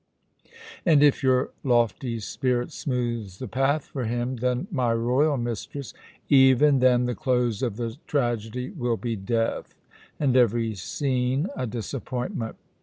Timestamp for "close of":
7.13-7.75